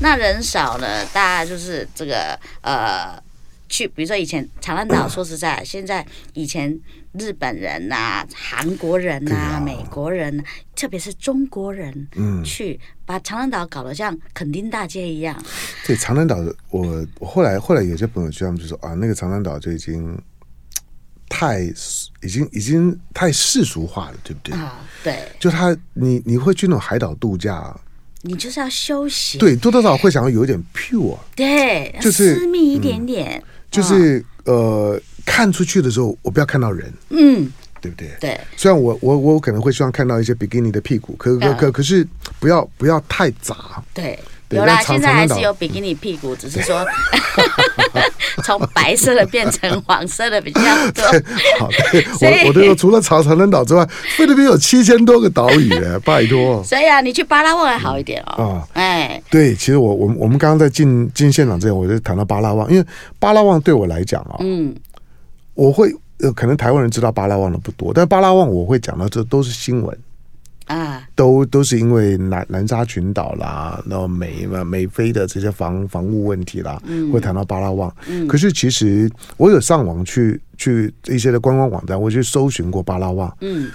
[0.00, 1.04] 那人少呢？
[1.12, 3.20] 大家就是这个呃，
[3.68, 6.78] 去，比如说以前长滩岛， 说实在，现在以前
[7.12, 10.42] 日本人呐、啊、韩国人呐、啊、美国人，
[10.74, 15.36] 特别是中国人，嗯，去把长滩岛搞得像垦丁大街一样。
[15.86, 16.36] 对，长滩岛，
[16.70, 20.20] 我我后来后来有些朋友去，他们就说啊，那个长滩岛就已经
[21.28, 21.60] 太
[22.22, 24.54] 已经已经太世俗化了，对不对？
[24.56, 25.28] 啊，对。
[25.38, 27.78] 就他，你你会去那种海岛度假。
[28.28, 38.10] 你就是要休息，对，多多少少会想要有一点 pure，对，就是私密一点点，嗯、就是、哦、呃，看出去的时候，我不要看到人，嗯，对不对？
[38.20, 42.06] 对，虽然我我我可能会希望看到一些比基尼的屁股，可可可可是
[42.38, 44.18] 不要不要太杂，对。
[44.50, 46.84] 有啦，现在还是有比基尼屁股，只是说
[48.44, 51.04] 从白色的变成黄色的比较多。
[51.60, 51.68] 好，
[52.22, 56.62] 我我都说除了长长滩岛之外，菲律宾有七千多个岛屿哎，拜托。
[56.64, 58.42] 所以啊，你去巴拉望还好一点哦。
[58.42, 62.86] 啊，哎，对，其实我我我们刚刚在进进现场之前，我就谈到巴拉望，因为
[63.18, 64.74] 巴拉望对我来讲啊，嗯，
[65.54, 69.98] 我会呃，可能台湾人知道巴拉望的不多，但巴拉望我会讲到这都是新闻。
[70.68, 77.92] 啊，都都是因为南南沙群岛啦，然后美嘛美菲的这些防防务问题啦，嗯，会谈到巴拉望。
[78.08, 83.36] 嗯，可是其实我有上网去去一些的观光网站，我去搜寻过巴拉望。
[83.40, 83.68] 嗯。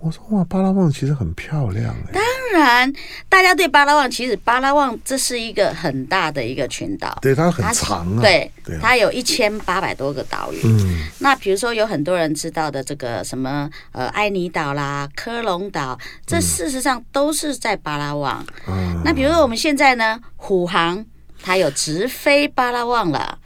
[0.00, 2.12] 我说哇，巴拉望其实很漂亮哎。
[2.12, 2.92] 当然，
[3.28, 10.60] 大家对巴拉望，其实巴拉望这是一个很大的一个群岛，对，它很长啊，对，它有一千八百多个岛屿。
[10.62, 18.44] 嗯，那比如说有很多人知道的这个什么呃爱尼岛啦、科隆岛，这事实上都是在巴拉望。
[18.68, 21.04] 嗯，那比如说我们现在呢，虎航
[21.42, 23.38] 它有直飞巴拉望了。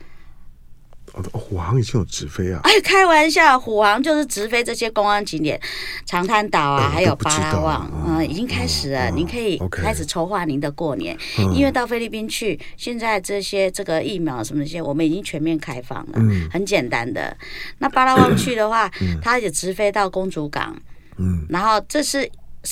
[1.32, 2.60] 虎航已经有直飞啊！
[2.64, 5.60] 哎，开玩笑，虎航就是直飞这些公安景点，
[6.06, 9.10] 长滩岛啊，还有巴拉望，嗯，已经开始了。
[9.10, 11.16] 您可以开始筹划您的过年，
[11.54, 17.36] 因为到菲律宾去，现在这些这个疫苗什么这些，我们已经全面开放了，很简单的。
[17.78, 18.90] 那巴拉望去的话，
[19.22, 20.76] 它也直飞到公主港，
[21.16, 22.30] 嗯，然后这是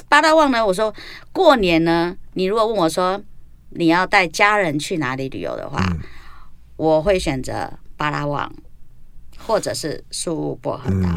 [0.08, 0.64] 巴拉望呢。
[0.64, 0.94] 我说
[1.32, 3.20] 过年呢，你如果问我说
[3.70, 5.82] 你要带家人去哪里旅游的话，
[6.76, 7.72] 我会选择。
[7.96, 8.52] 巴拉望，
[9.38, 11.08] 或者是苏雾薄荷岛。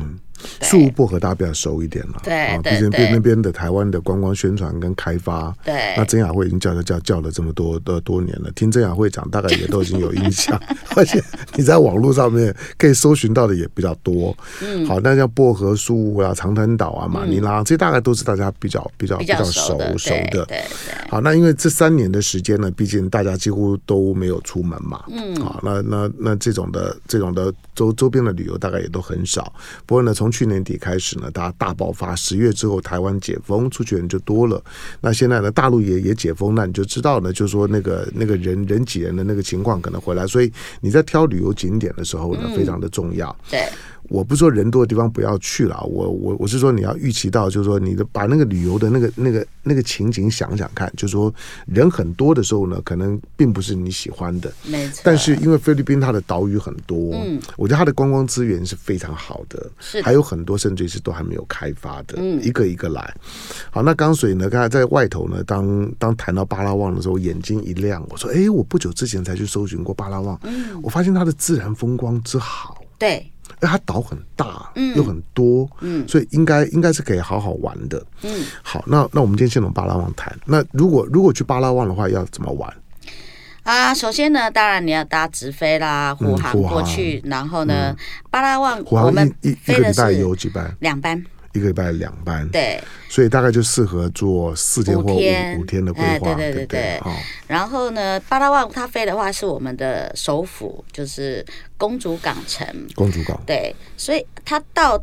[0.62, 3.10] 宿雾薄荷大家比较熟一点了，对，毕竟对。
[3.12, 10.62] 那边的台湾的观光宣传跟开发，对，那曾雅慧已经叫他叫叫了这么多的多年了，听曾雅慧讲，大概也都已经有印象，
[10.96, 11.20] 而且
[11.56, 14.38] 你在网络上面可以搜寻到的也比较多。
[14.62, 20.46] 嗯，好，那像薄荷、宿雾啊、长滩岛啊、马尼拉，这大概都是大家比较比较比较熟熟的。
[20.46, 20.64] 对，
[21.10, 29.52] 好，那因为这三年的时间呢，毕竟大家几乎都没有出门嘛，嗯，好，那那那这种的这种的周周边的旅游大概也都很少。
[29.86, 32.16] 不过呢，从去年底开始呢，大家大爆发。
[32.16, 34.62] 十月之后，台湾解封，出去人就多了。
[35.02, 40.28] 那现在呢，大陆也也解封，那你就知道呢，就是说那个那个人人挤人的那个情况可能回来。
[40.28, 43.30] 所以你在挑旅游景点的时候呢，非常的重要。
[43.30, 43.70] 嗯、对。
[44.04, 51.32] 我不是说人多的地方不要去了，我我我是说你要预期到，就是说你的把那个旅游的那个那个那个情景想想看，就是说
[51.68, 54.52] 人很多的时候呢，可能并不是你喜欢的。
[54.66, 55.02] 没错。
[55.04, 63.14] 但是因为菲律宾它的岛屿很多，嗯，我觉得它的观光资源是非常好的，是还有很多甚至是都还没有开发的，嗯，一个一个来。
[63.72, 73.32] 好，那刚水呢，刚才在外头呢，当当谈到巴拉望的时候，眼睛一亮，我说，哎，我不久之前才去搜寻过巴拉望，嗯，我发现它的自然风光之好，对。
[73.62, 78.46] 哎，它岛很大，嗯，又很多，嗯，所以应该应该是可以好好玩的，嗯。
[78.62, 80.38] 好，那那我们今天先从巴拉望谈。
[80.46, 82.72] 那如果如果去巴拉望的话，要怎么玩？
[83.70, 87.96] 啊，首先呢，当然你要搭直飞啦，虎航过去，然后呢，
[88.32, 90.76] 巴拉望我们一一个礼拜有几班？
[90.80, 91.24] 两班。
[91.54, 92.80] 一个礼拜两班，对，
[93.10, 97.02] 所以大概就适合做四天或五天五天的规划，对对对对。
[97.48, 101.46] 然后呢，巴拉望它飞的话是我们的首府，就是
[101.78, 102.66] 公主港城。
[102.96, 105.00] 公主港，对，所以它到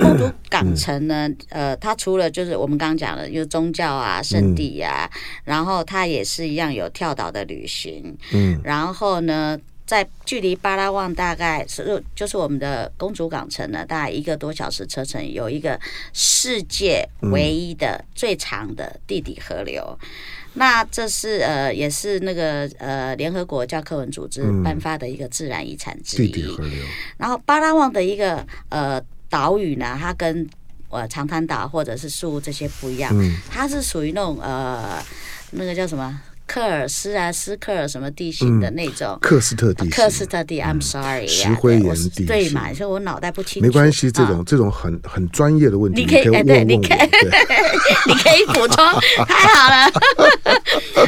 [0.00, 5.08] 公主港城呢，呃，它除了就是我们刚刚讲的有宗教啊、圣地啊，
[5.44, 9.58] 然后它也是一样有跳岛的旅行，嗯，然后呢。
[9.86, 15.76] 在距离巴拉望大概是就是我们的公主港城呢，大概一个多小时车程，有一个
[16.12, 19.82] 世界唯一的最长的地底河流。
[20.00, 20.08] 嗯、
[20.54, 26.30] 那这是呃也是那个呃联合国教科文组织颁发的一个自然遗产之一。
[26.30, 26.84] 地底河流。
[27.16, 30.46] 然后巴拉望的一个呃岛屿呢，它跟
[30.90, 35.02] 呃长滩岛或者是宿雾这些不一样，嗯、它是属于那种呃
[35.52, 36.20] 那个叫什么？
[36.46, 39.16] 克尔斯啊、斯克尔什么地形的那种。
[39.22, 39.92] 克斯特地形。
[39.92, 41.24] 喀斯特地，I'm sorry。
[41.24, 42.26] 石灰岩地形。
[42.26, 42.74] 对嘛？
[42.74, 43.64] 所以我脑袋不清楚。
[43.64, 46.98] 没关系，这种这种很很专业的问题，你可以哎，对，你可以，
[48.08, 48.84] 你可以补充，
[49.28, 49.92] 太好了。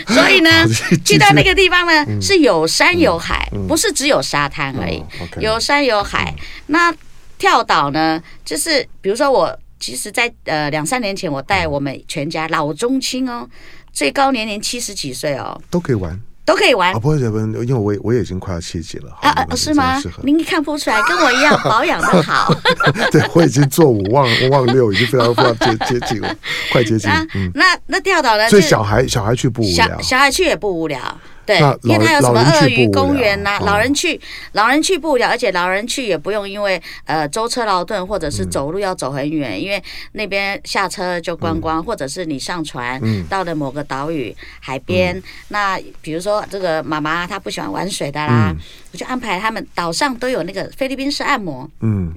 [0.14, 0.64] 所以呢，
[1.04, 5.02] 去到那个地方呢，是有山有海，不是只有沙滩而已，
[5.40, 6.32] 有山有海。
[6.66, 6.94] 那
[7.42, 13.44] 跳岛呢，就是比如说我，其实在呃两三年前，我带我们全家老中青哦，
[13.92, 16.92] 最高年龄七十几岁哦，都可以玩，都可以玩。
[16.94, 20.00] 啊，不会，不会，因为我我也已经快要七十了啊啊，是吗？
[20.22, 22.54] 您看不出来，跟我一样保养的好。
[23.10, 26.32] 对，我已经做五忘忘六，已经非常非常接接近了，
[26.70, 27.10] 快接近。
[27.56, 28.48] 那那跳岛呢？
[28.48, 31.00] 所以小孩小孩去不无聊，小小孩去也不无聊。
[31.44, 34.20] 对，因为他有什么鳄鱼公园呐，老人去，
[34.52, 48.54] 老人去不了，而且老人去也不用因为呃舟车劳顿或者是走路要走很远，因为那边下车就观光，或者是你上船到了某个岛屿海边，那比如说这个妈妈她不喜欢玩水的啦，
[48.92, 52.14] 我就安排他们岛上都有那个菲律宾式按摩，嗯，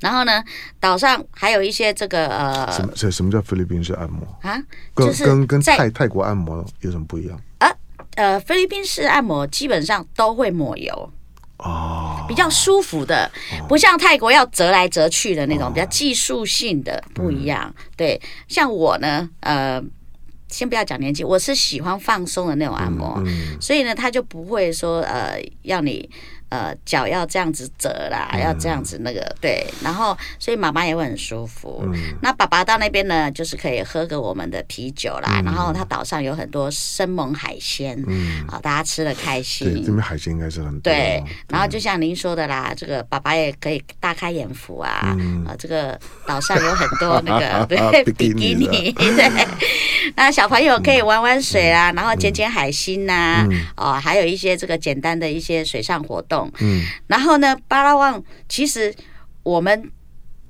[0.00, 0.42] 然后呢，
[0.80, 4.26] 岛上还有一些这个呃，什么什么叫菲律宾式按摩？
[4.42, 4.60] 啊？
[4.96, 7.40] 就是跟跟泰泰国按摩有什么不一样？
[8.16, 11.12] 呃，菲律宾式按摩基本上都会抹油
[11.58, 13.30] 哦，比较舒服的，
[13.68, 17.74] 不像泰国要折来折去的那种比较技术性的不一样。
[17.96, 19.82] 对，像我呢，呃，
[20.48, 23.22] 先不要讲年纪，我是喜欢放松的那种按摩，
[23.60, 26.08] 所以呢，他就不会说呃要你。
[26.54, 31.82] 呃，脚要这样子折啦，要这样子那个对，然后所以妈妈也会很舒服。
[31.82, 39.66] 嗯、那爸爸到那边呢，就是可以喝个我们的啤酒啦，嗯、然后他岛上有很多生猛海鲜，嗯，啊，大家吃的开心。
[39.68, 40.80] 对，这边海鲜应该是很多。
[40.82, 49.46] 对，然后就像您说的啦，这个爸爸也可以大开眼福啊，嗯、啊，这个岛上有很多那个 对比基尼，对，
[50.14, 56.43] 那小朋友可以玩玩水啊，然后捡捡海星呐，啊，还有一些这个简单的一些水上活动。
[56.60, 58.94] 嗯，然后呢，巴拉望其实
[59.42, 59.90] 我们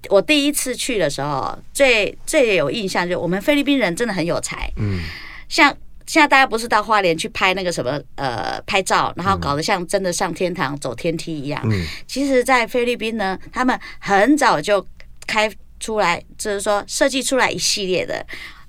[0.08, 4.70] 我第一次去的时候，最最有印象就是我们菲律宾人真的很有才。
[4.76, 5.00] 嗯，
[5.48, 5.74] 像
[6.06, 11.60] 现在大家不是到花莲去拍那个什么呃拍照，然后搞得像真的上天堂走天梯一样。
[11.64, 14.86] 嗯，其实，在菲律宾呢，他们很早就
[15.26, 18.24] 开出来，就是说设计出来一系列的。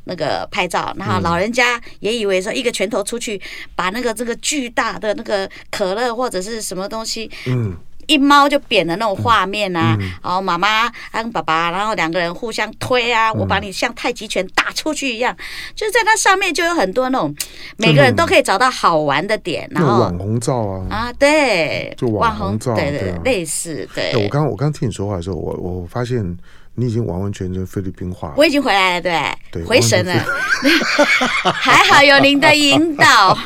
[0.06, 3.40] 那个拍照，然后老人家也以为说一个拳头出去，
[3.76, 7.76] 把那个这个巨大的那个可乐或者是什么东西，嗯，
[8.08, 15.36] 一猫就扁的那种画面啊，然后妈妈跟爸爸，然后两个人互相推啊，我把你像太极拳打出去一样，
[15.76, 17.36] 就是在那上面就有很多那种
[17.78, 24.24] 每个人都可以找到好玩的点，然后网红照啊，啊对，就网红照，对对类似对。
[24.24, 26.38] 我刚我刚听你说话的时候，我我发现。
[26.76, 28.34] 你已经完完全全菲律宾化了。
[28.38, 30.14] 我已经回来了，对，对，回神了，
[31.54, 33.38] 还好有您的引导。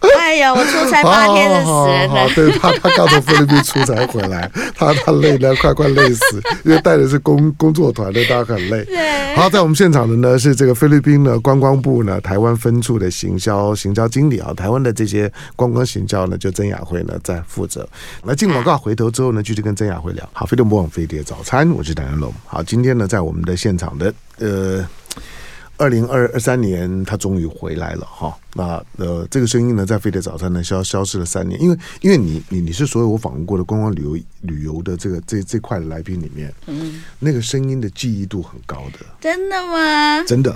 [0.18, 2.28] 哎呀，我出差八天的死人了。
[2.34, 8.82] 对他，他刚从菲律宾出差回来，他他累得快快累死，因为带的是工工作团队，大家很累。
[8.84, 9.34] 对。
[9.36, 17.86] 好，在我们现场的呢是这个菲律宾的观光部呢台湾分处的行销行销经理啊，台湾的这些观光行销呢就曾雅慧呢在负责。
[18.24, 20.28] 那进广告，回头之后呢继续跟曾雅慧聊。
[20.32, 22.32] 好，飞碟魔网飞碟早餐，我是谭元龙。
[22.46, 24.86] 好，今天呢在我们的现场的呃。
[25.80, 28.36] 二零二二三年，他终于回来了哈。
[28.52, 38.98] 那呃，这个声音呢，在飞碟早餐呢消消失了三年，因为因为你你你是所有我访问过的观光旅游旅游的这个这这块的来宾里面，嗯，那个声音的记忆度很高的。
[39.20, 40.22] 真的吗？
[40.24, 40.54] 真的，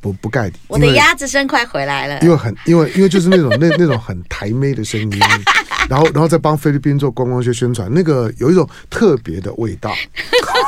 [0.00, 0.58] 不不盖底。
[0.68, 2.18] 我的鸭子声快回来了。
[2.22, 5.18] 因为很因为因为就是那种那那种很台妹的声音，
[5.88, 9.94] 然后然后再帮菲律宾做观光学宣传，那个有一种特别的味道。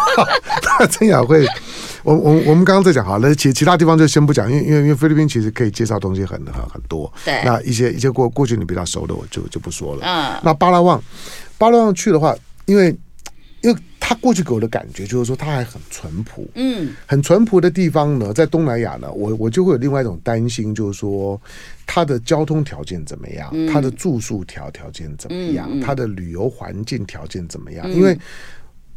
[0.91, 1.47] 曾雅慧。
[2.05, 7.11] 我我我们刚刚在讲好了，其其他地方就先不讲，因为因为因为菲律宾其实可以介绍东西很很很多。
[7.25, 10.01] 对，那一些一些过过去你比较熟的，我就就不说了。
[10.03, 11.01] 嗯，那巴拉望，
[11.59, 12.35] 巴拉望去的话，
[12.67, 12.93] 因为
[13.63, 21.41] 因为他过去给我的感觉就是说他还很淳朴，嗯，很淳朴的地方呢，在东南亚呢，我我就会有另外一种担心，就是说
[21.87, 28.19] 他的交通条件怎么样，他的住宿条条件怎么样，他的旅游环境条件怎么样，因为。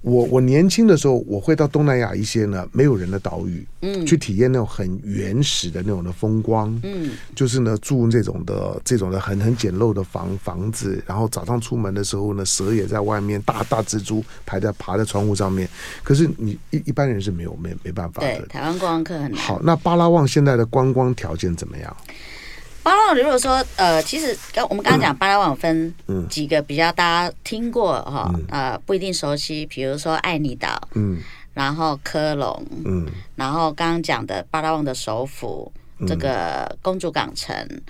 [0.06, 15.68] 我我年轻的时候，我会到东南亚一些呢没有人的岛屿，嗯，去体验那种很原始的那种的风光，嗯，就是呢住这种的这种的很很简陋的房房子，然后早上出门的时候呢，蛇也在外面，大大蜘蛛排在爬在窗户上面，
[16.04, 18.38] 可是你一一般人是没有没没办法的。
[18.38, 19.42] 对，台湾观光客很难。
[19.42, 21.98] 好，那巴拉望现在的观光条件怎么样？
[22.86, 25.92] 巴拉望如果说呃，其实刚我们刚刚讲巴拉望分
[26.30, 31.20] 几个比较大家听过哈，呃不一定熟悉，比如说爱尼岛，嗯，
[31.56, 35.74] 然后科隆，嗯，然后刚刚讲的巴拉望的首府
[36.08, 37.56] 这个公主港城。
[37.58, 37.82] 嗯、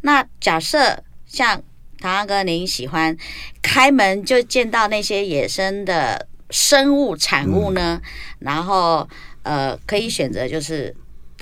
[0.00, 1.60] 那假设像
[2.00, 3.14] 唐安哥您喜欢
[3.60, 8.00] 开门就见到那些野生的生物产物呢？
[8.02, 9.06] 嗯、然后
[9.42, 10.96] 呃，可以选择就是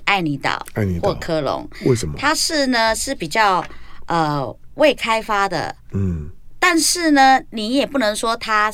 [0.07, 1.69] 爱尼岛、爱妮岛或科隆。
[1.85, 2.15] 为什么？
[2.19, 3.63] 它是呢是比较
[4.07, 6.31] 呃未开发的，嗯。
[6.59, 8.73] 但是呢，你也不能说它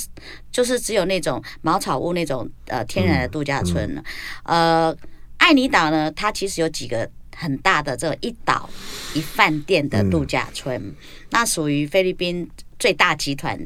[0.51, 4.01] 就是只有那种茅草屋那种呃天然的度假村了。
[4.01, 4.07] 嗯
[4.45, 4.97] 嗯、呃，
[5.37, 7.07] 爱尼岛呢，它其实有几个
[7.37, 8.71] 很大的这个一岛
[9.13, 10.95] 一饭店的度假村，嗯、
[11.31, 12.49] 那属于菲律宾
[12.79, 13.59] 最大集团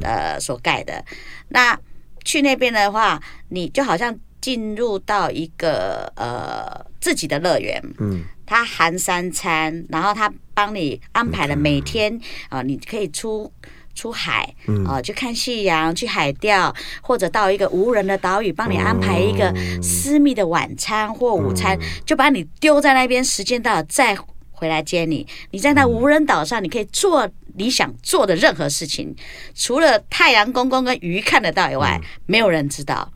[0.00, 0.94] 呃所盖的。
[0.94, 1.04] 嗯、
[1.48, 1.78] 那
[2.24, 3.20] 去那边的话，
[3.50, 7.82] 你就好像进入到一个呃自己的乐园。
[7.98, 8.24] 嗯。
[8.46, 13.50] 他含三餐，然后他帮你安排了每天啊，你可以出
[13.94, 14.54] 出海
[14.86, 19.50] 啊，去看夕阳，去海钓，或者到一个无人的岛屿，帮你安排一个
[19.82, 24.14] 私密的晚餐或午餐，就把你丢在那边，时间到了再
[24.50, 25.26] 回来接你。
[25.50, 29.16] 你在那无人岛上，你可以做你想做的任何事情，
[29.54, 33.10] 除了太阳公公跟鱼看得到以外，没有人知道。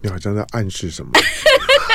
[0.00, 1.10] 你好像在暗示什么？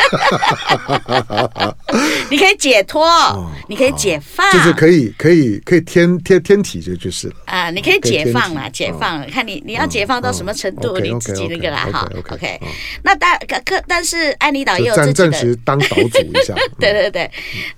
[2.30, 7.70] 你可以解脱，哦、你可以解放，就是可以可以可以天天天体就就是了啊！
[7.72, 12.10] 你可以解放了，解放了，看你你要解放到什么程度，你自己那个啦哈。
[12.32, 12.60] OK，
[13.04, 16.54] 那但可但是爱妮岛也有自己的，暂时当岛主一下。
[16.80, 17.30] 对 对对，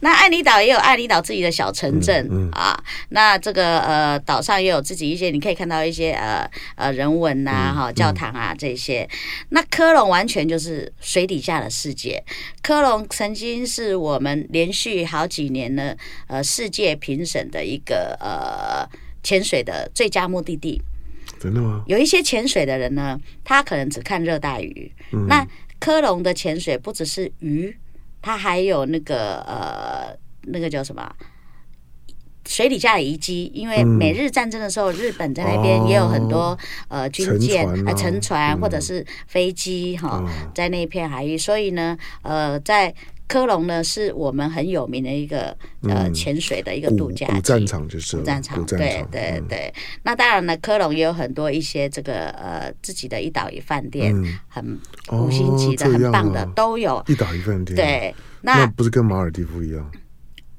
[0.02, 2.78] 那爱妮岛也有爱妮岛自己的小城镇、啊。
[3.10, 9.08] 那这个呃岛上也有自己一些，你可以看到一些呃呃人文呐、啊、哈、嗯、教堂啊这些。
[9.50, 12.20] 那科隆完全就是水底下的世界。
[12.61, 15.95] 科隆曾经是我们连续好几年呢，
[16.28, 18.88] 呃，世界评审的一个呃
[19.24, 20.82] 潜水的最佳目的地。
[21.39, 21.84] 真的吗？
[21.88, 24.91] 有一些潜水的人呢，他可能只看热带鱼。
[25.11, 25.45] 嗯、那
[25.80, 27.76] 科隆的潜水不只是鱼，
[28.22, 31.15] 它还有那个呃，那个叫什么？
[32.52, 36.58] 水底下的遗迹，因为美日战争的时候，日本在那边也有很多
[36.89, 40.22] 呃军舰、呃沉船或者是飞机哈，
[40.54, 42.93] 在那一片海域，所以呢，呃，在
[43.26, 49.74] 科隆呢是我们很有名的一个呃潜水的一个度假战场，就是战场，对对对。
[50.04, 54.14] 那当然呢，科隆也有很多一些这个呃自己的一岛一饭店，
[54.49, 54.78] 很
[55.14, 57.02] 五星级的、很棒的都有。
[57.08, 59.89] 一岛一饭店，对，那不是跟马尔蒂夫一样？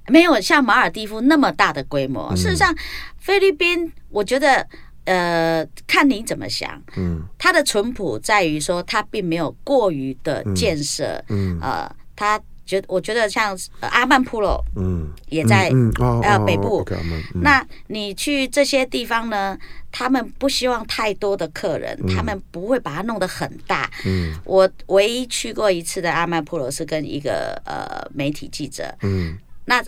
[0.09, 2.35] 没有像马尔蒂夫那么大的规模。
[2.37, 2.75] 事实上，
[3.19, 4.67] 菲律宾，我觉得，
[5.05, 6.81] 呃，看你怎么想。
[6.97, 11.23] 嗯，它的淳朴在于说，它并没有过于的建设。
[11.29, 15.71] 嗯，呃，它觉我觉得像阿曼普罗，嗯，也在
[16.23, 16.85] 呃北部。
[17.35, 19.57] 那你去这些地方呢？
[19.95, 23.91] 他们不希望太多的客人，他们不会把它弄得很大。
[24.07, 28.95] 嗯，我唯一去过一次的阿曼普罗是跟一个呃媒体记者。
[29.03, 29.37] 嗯。
[29.65, 29.83] 那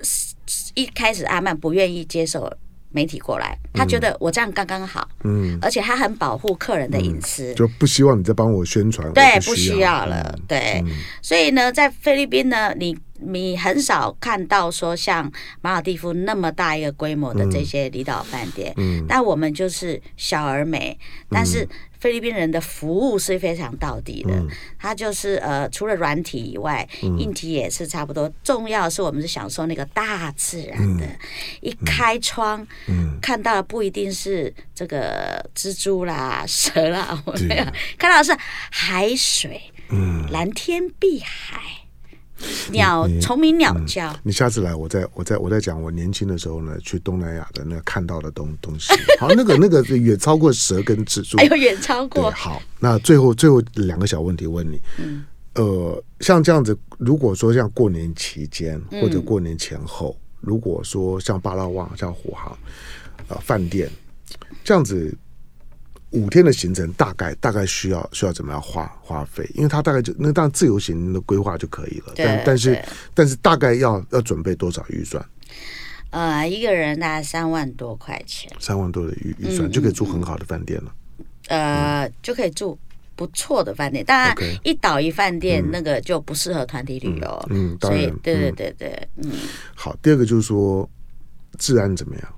[0.75, 2.53] 一开始阿曼不愿意接受
[2.91, 10.81] 媒体过来，他觉得我这样刚刚好，嗯，而且他很保护客人的隐私，就不希望你再帮我宣传，对，不需要了，对，
[11.21, 12.97] 所以呢，在菲律宾呢，你
[13.27, 20.99] 你很少看到说像马尔蒂夫那么大一个规模的这些离岛饭店，嗯，但我们就是小而美，
[21.31, 21.69] 但是。
[22.01, 24.47] 菲律宾人的服务是非常到底的，嗯、
[24.79, 28.31] 他就是呃，除了软体以外，嗯、硬体也是差不多。
[28.43, 31.19] 重要的是，我们是享受那个大自然的，嗯、
[31.63, 37.65] 一开窗，嗯、看到的不一定是这个蜘蛛啦、蛇啦，我没有
[37.97, 38.37] 看到的是
[38.71, 39.59] 海水，
[39.89, 41.84] 嗯、蓝天碧海。
[42.71, 48.93] 鸟虫鸣鸟叫，你下次来，我再我再我再讲我年轻的时候呢，去东南亚的那个看到的东东西。
[49.21, 52.31] 好，那个那个远超过蛇跟蜘蛛，哎呦，远超过。
[52.31, 55.25] 好，那最后最后两个小问题问你，嗯，
[55.55, 62.57] 呃，像这样子，如果说像过年期间或者过年前后，如果说像巴拉望、像虎航，
[63.29, 63.89] 呃，饭店
[64.63, 65.17] 这样子。
[66.15, 69.45] 五天的行程大概大概需要需要怎么样花花费？
[69.55, 75.23] 因为他大概就那当然自由行的规划就可以了，对但但是但是大概要要准备多少预算？
[76.11, 80.95] 呃，一个人大概三万多块钱，三万多的预预算、嗯、就可以住很好的饭店了。
[81.49, 82.79] 呃，嗯、就可以住
[83.17, 87.47] 不错的饭店，当然一岛一饭店那个就不适合团体旅游。
[87.51, 89.33] 嗯，嗯，当然，对对对对，嗯。
[89.75, 90.89] 好，第二个就是说
[91.59, 92.34] 治安怎么样？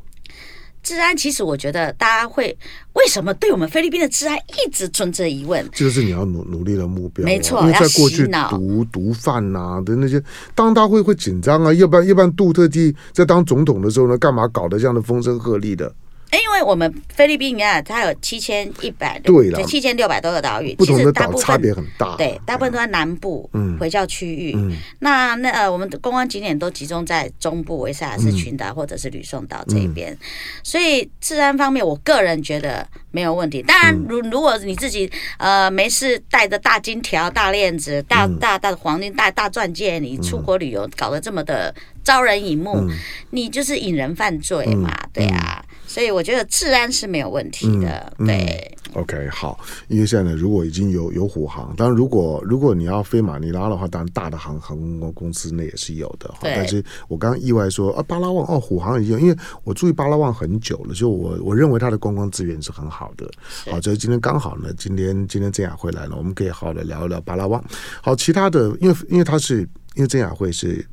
[0.87, 2.57] 治安其实，我觉得大家会
[2.93, 5.69] 为什么对我们菲律宾的治安一直存着疑问？
[5.73, 7.25] 这就是你要努努力的目标。
[7.25, 10.23] 没错，因为在过去毒毒贩呐的那些，
[10.55, 15.93] 当大会会紧张啊，要不然要不然杜特地在当总统的时候呢，干嘛搞得这样的风声鹤唳的？
[16.33, 22.15] 因为我们菲律宾你看，它有七千一百对了，七千六百多个岛屿，不同的岛差别很大。
[22.17, 24.53] 对，大部分都在南部嗯回教区域。
[24.57, 30.17] 嗯，那那呃，我们的观光景点都集中在中部维萨尔斯群岛或者是吕宋岛这边，
[30.63, 33.63] 所以治安方面，我个人觉得没有问题。
[33.63, 41.75] 当然，如如果你自己呃没事带着大金条、大链子、大大大的黄金、大大钻戒，你出国旅游搞得这么的
[42.05, 42.89] 招人引目，
[43.31, 45.65] 你就是引人犯罪嘛，对啊。
[45.97, 48.77] 所以我觉得治安是没有问题的，嗯、对。
[48.93, 56.31] OK，好，因为现在呢，如果已经有有虎航，当然如果如果你要飞马尼拉的话，当然大的航航空公司那也是有的。
[56.43, 56.53] 对。
[56.55, 59.35] 但是我刚刚意外说啊，巴拉望哦，虎航已经，因为
[59.65, 63.27] 我注意巴拉望很久了，就我我认为它的观光资源是很好的。
[63.71, 67.65] 好，所以今天刚好呢，今天今天郑雅慧来了，我们可以好好的聊一聊巴拉望。
[68.03, 69.61] 好，其他的，因为因为它是
[69.95, 70.87] 因为郑雅慧是。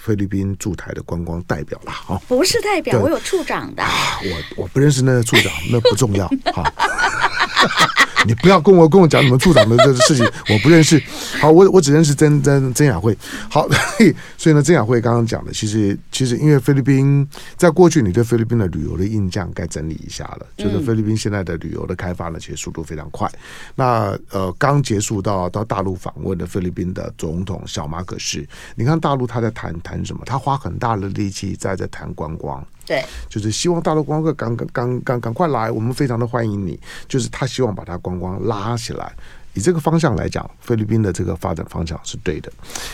[0.00, 3.82] 菲律宾驻台的观光代表了，哈，不是代表，我有处长的。
[3.84, 6.64] 我我不认识那个处长，那不重要，哈。
[8.26, 11.02] 你不要跟我跟我讲你们处长的这个事情， 我不认识。
[11.40, 13.16] 好，我我只认识曾曾曾雅慧。
[13.48, 13.66] 好，
[14.36, 20.46] 所以呢，曾雅慧刚刚讲的，其实其实因为菲律宾在过去，你对菲律宾的旅游的印象该整理一下了。
[20.58, 23.26] 就是菲律宾现在的旅游的开发呢，其实速度非常快。
[23.74, 30.20] 那呃，刚结束到到大陆访问的菲律宾的总统小马可是，你看大陆他在谈谈什么？
[30.26, 32.62] 他花很大的力气在在谈观光。
[32.90, 36.76] 对，就是希望大陆观光客赶赶赶赶赶快来，我们非常的欢迎你。
[37.06, 39.12] 就是他希望把他观光拉起来，
[39.54, 42.50] 以这个方向来讲，菲律宾的这个发展方向是对的。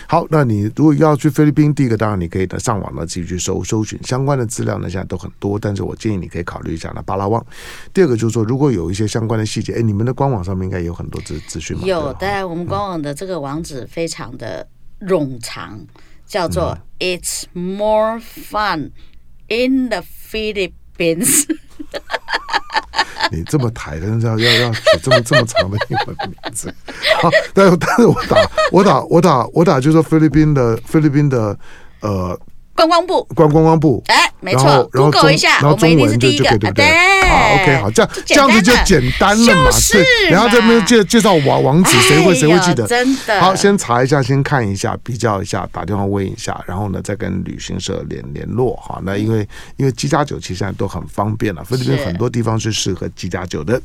[0.06, 5.58] 好，那你如果要去菲律宾，第一个当然你可以上网呢自己去搜搜寻相关的资料呢，现在都很多。
[5.58, 7.42] 但是我建议你可以考虑一下那巴拉望。
[7.94, 11.84] 第二个就是说，如果有一些相关的细节，哎，你们的官网上面应该有很多资资讯吗？
[11.86, 14.68] 有的，我们官网的这个网址非常的
[15.00, 15.80] 冗长，
[16.26, 18.90] 叫做 It's more fun。
[19.48, 21.46] In the Philippines，
[23.30, 26.74] 你这么抬，人家要要要取这么这么长的英文名字，
[27.22, 31.58] 好，但是但是我打我打我打我打，就是说菲律宾的菲律宾的
[32.00, 32.38] 呃。
[32.76, 36.84] 观光部，观观光部，哎，没错，Google 一下，然后中文就就对对对，
[37.28, 42.86] 好，OK，好，这样这样子就简单了嘛，对，然后这边介介绍网网址，谁会谁会记得？
[42.86, 49.00] 真的，好，先查一下，先看一下，比较一下，打电话问一下，然后呢，再跟旅行社联联络哈。
[49.02, 53.80] 那因为因为机加酒其实现在都很方便了，菲律宾很多地方是适合机加酒的。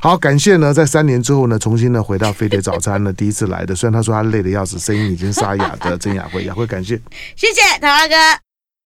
[0.00, 7.00] 好，感谢呢，在三年之后呢，重新呢回到飞碟早餐呢， 第一次来的，虽然他说他累的要死，声音已经沙哑的曾雅慧，雅慧感谢，
[7.36, 8.31] 谢谢唐大哥。